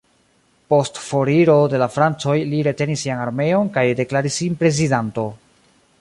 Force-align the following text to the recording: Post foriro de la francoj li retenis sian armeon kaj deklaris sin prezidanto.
Post 0.73 0.95
foriro 1.07 1.57
de 1.73 1.81
la 1.83 1.89
francoj 1.97 2.35
li 2.53 2.63
retenis 2.69 3.03
sian 3.05 3.21
armeon 3.27 3.69
kaj 3.77 3.85
deklaris 4.01 4.43
sin 4.43 4.59
prezidanto. 4.63 5.29